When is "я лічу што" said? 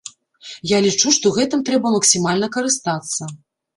0.69-1.33